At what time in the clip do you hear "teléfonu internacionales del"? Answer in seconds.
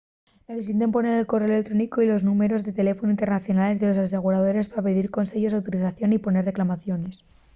2.79-3.93